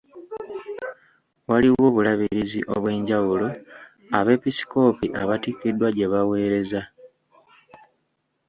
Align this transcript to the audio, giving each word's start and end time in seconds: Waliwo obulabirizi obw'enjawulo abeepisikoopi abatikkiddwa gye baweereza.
Waliwo 1.49 1.81
obulabirizi 1.89 2.59
obw'enjawulo 2.73 3.47
abeepisikoopi 4.17 5.07
abatikkiddwa 5.21 5.87
gye 5.97 6.07
baweereza. 6.13 6.81